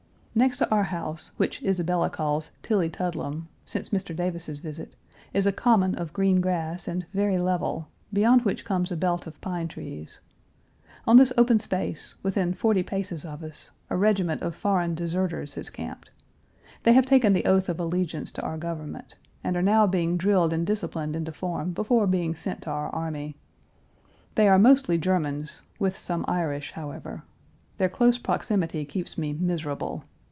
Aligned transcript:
Next 0.33 0.59
to 0.59 0.71
our 0.71 0.83
house, 0.83 1.33
which 1.35 1.61
Isabella 1.61 2.09
calls 2.09 2.51
"Tillytudlem," 2.63 3.47
since 3.65 3.89
Mr. 3.89 4.15
Davis's 4.15 4.59
visit, 4.59 4.95
is 5.33 5.45
a 5.45 5.51
common 5.51 5.93
of 5.95 6.13
green 6.13 6.39
grass 6.39 6.87
and 6.87 7.05
very 7.13 7.37
level, 7.37 7.89
beyond 8.13 8.43
which 8.43 8.63
comes 8.63 8.93
a 8.93 8.95
belt 8.95 9.27
of 9.27 9.41
pine 9.41 9.67
trees. 9.67 10.21
On 11.05 11.17
this 11.17 11.33
open 11.37 11.59
space, 11.59 12.15
within 12.23 12.53
forty 12.53 12.81
paces 12.81 13.25
of 13.25 13.43
us, 13.43 13.71
a 13.89 13.97
regiment 13.97 14.41
of 14.41 14.55
foreign 14.55 14.95
deserters 14.95 15.55
has 15.55 15.69
camped. 15.69 16.11
They 16.83 16.93
have 16.93 17.05
taken 17.05 17.33
the 17.33 17.43
oath 17.45 17.67
of 17.67 17.77
allegiance 17.77 18.31
to 18.31 18.41
our 18.41 18.57
government, 18.57 19.15
and 19.43 19.57
are 19.57 19.61
now 19.61 19.85
being 19.85 20.15
drilled 20.15 20.53
and 20.53 20.65
disciplined 20.65 21.13
into 21.13 21.33
form 21.33 21.73
before 21.73 22.07
being 22.07 22.35
sent 22.35 22.61
to 22.61 22.69
our 22.69 22.87
army. 22.91 23.35
They 24.35 24.47
are 24.47 24.57
mostly 24.57 24.97
Germans, 24.97 25.63
with 25.77 25.97
some 25.97 26.23
Irish, 26.25 26.71
however. 26.71 27.23
Their 27.77 27.89
close 27.89 28.17
proximity 28.17 28.85
keeps 28.85 29.17
me 29.17 29.33
miserable. 29.33 30.05